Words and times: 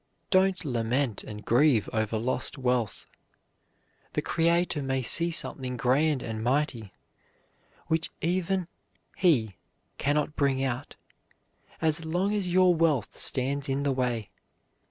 Don't 0.31 0.65
lament 0.65 1.23
and 1.23 1.45
grieve 1.45 1.87
over 1.93 2.17
lost 2.17 2.57
wealth. 2.57 3.05
The 4.13 4.23
Creator 4.23 4.81
may 4.81 5.03
see 5.03 5.29
something 5.29 5.77
grand 5.77 6.23
and 6.23 6.43
mighty 6.43 6.91
which 7.85 8.09
even 8.19 8.67
He 9.15 9.57
can 9.99 10.15
not 10.15 10.35
bring 10.35 10.63
out 10.63 10.95
as 11.83 12.03
long 12.03 12.33
as 12.33 12.47
your 12.47 12.73
wealth 12.73 13.19
stands 13.19 13.69
in 13.69 13.83
the 13.83 13.91
way. 13.91 14.31